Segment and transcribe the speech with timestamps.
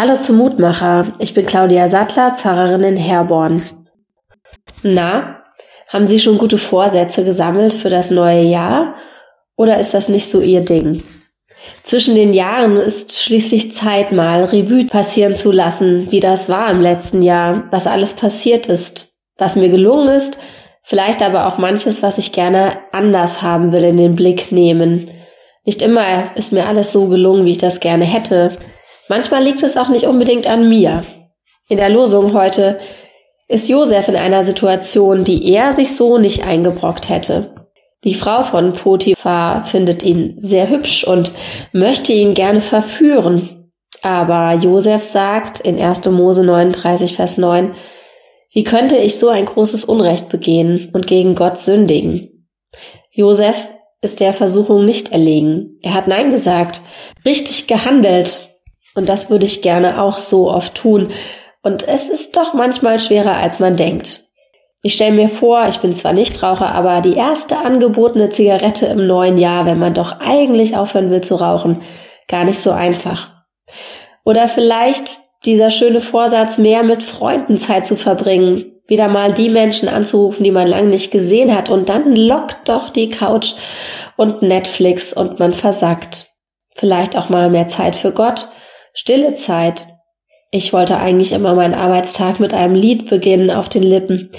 [0.00, 1.12] Hallo zum Mutmacher.
[1.18, 3.64] Ich bin Claudia Sattler, Pfarrerin in Herborn.
[4.84, 5.42] Na,
[5.88, 8.94] haben Sie schon gute Vorsätze gesammelt für das neue Jahr?
[9.56, 11.02] Oder ist das nicht so Ihr Ding?
[11.82, 16.80] Zwischen den Jahren ist schließlich Zeit mal Revue passieren zu lassen, wie das war im
[16.80, 20.38] letzten Jahr, was alles passiert ist, was mir gelungen ist,
[20.84, 25.10] vielleicht aber auch manches, was ich gerne anders haben will, in den Blick nehmen.
[25.64, 28.56] Nicht immer ist mir alles so gelungen, wie ich das gerne hätte.
[29.08, 31.04] Manchmal liegt es auch nicht unbedingt an mir.
[31.68, 32.78] In der Losung heute
[33.48, 37.54] ist Josef in einer Situation, die er sich so nicht eingebrockt hätte.
[38.04, 41.32] Die Frau von Potiphar findet ihn sehr hübsch und
[41.72, 43.70] möchte ihn gerne verführen.
[44.02, 46.04] Aber Josef sagt in 1.
[46.06, 47.74] Mose 39, Vers 9,
[48.52, 52.46] wie könnte ich so ein großes Unrecht begehen und gegen Gott sündigen?
[53.10, 53.68] Josef
[54.00, 55.78] ist der Versuchung nicht erlegen.
[55.82, 56.80] Er hat Nein gesagt,
[57.24, 58.48] richtig gehandelt
[58.94, 61.08] und das würde ich gerne auch so oft tun.
[61.62, 64.24] Und es ist doch manchmal schwerer, als man denkt.
[64.82, 69.06] Ich stelle mir vor, ich bin zwar nicht Raucher, aber die erste angebotene Zigarette im
[69.06, 71.82] neuen Jahr, wenn man doch eigentlich aufhören will zu rauchen,
[72.28, 73.30] gar nicht so einfach.
[74.24, 79.88] Oder vielleicht dieser schöne Vorsatz, mehr mit Freunden Zeit zu verbringen, wieder mal die Menschen
[79.88, 83.54] anzurufen, die man lange nicht gesehen hat und dann lockt doch die Couch
[84.16, 86.26] und Netflix und man versackt.
[86.74, 88.48] Vielleicht auch mal mehr Zeit für Gott
[89.00, 89.86] Stille Zeit.
[90.50, 94.32] Ich wollte eigentlich immer meinen Arbeitstag mit einem Lied beginnen auf den Lippen.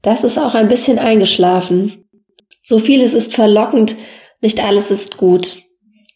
[0.00, 2.08] Das ist auch ein bisschen eingeschlafen.
[2.62, 3.96] So vieles ist verlockend,
[4.40, 5.58] nicht alles ist gut.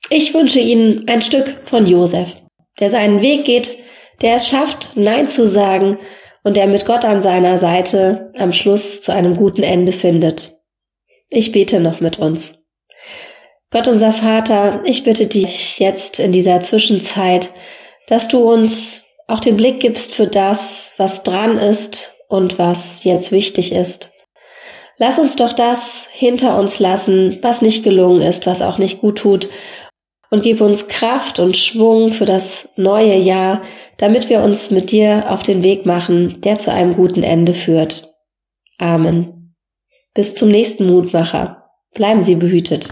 [0.09, 2.39] Ich wünsche Ihnen ein Stück von Josef,
[2.81, 3.77] der seinen Weg geht,
[4.23, 5.99] der es schafft, Nein zu sagen
[6.45, 10.57] und der mit Gott an seiner Seite am Schluss zu einem guten Ende findet.
[11.29, 12.57] Ich bete noch mit uns.
[13.71, 17.55] Gott unser Vater, ich bitte dich jetzt in dieser Zwischenzeit,
[18.09, 23.33] dass du uns auch den Blick gibst für das, was dran ist und was jetzt
[23.33, 24.11] wichtig ist.
[24.99, 29.19] Lass uns doch das hinter uns lassen, was nicht gelungen ist, was auch nicht gut
[29.19, 29.49] tut,
[30.33, 33.61] und gib uns Kraft und Schwung für das neue Jahr,
[33.99, 38.09] damit wir uns mit dir auf den Weg machen, der zu einem guten Ende führt.
[38.79, 39.55] Amen.
[40.15, 41.65] Bis zum nächsten Mutmacher.
[41.93, 42.89] Bleiben Sie behütet.